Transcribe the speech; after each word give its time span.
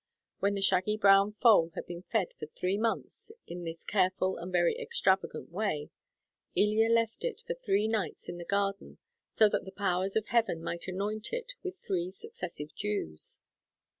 When 0.39 0.55
the 0.55 0.63
shaggy 0.63 0.97
brown 0.97 1.31
foal 1.33 1.69
had 1.75 1.85
been 1.85 2.01
fed 2.01 2.33
for 2.33 2.47
three 2.47 2.75
months 2.79 3.31
in 3.45 3.65
this 3.65 3.85
careful 3.85 4.35
and 4.37 4.51
very 4.51 4.75
extravagant 4.79 5.51
way, 5.51 5.91
Ilya 6.55 6.89
left 6.89 7.23
it 7.23 7.43
for 7.45 7.53
three 7.53 7.87
nights 7.87 8.27
in 8.27 8.37
the 8.39 8.43
garden 8.45 8.97
so 9.35 9.47
that 9.49 9.63
the 9.63 9.71
Powers 9.71 10.15
of 10.15 10.29
Heaven 10.29 10.63
might 10.63 10.87
anoint 10.87 11.31
it 11.31 11.53
with 11.61 11.77
three 11.77 12.09
successive 12.09 12.73
dews. 12.73 13.41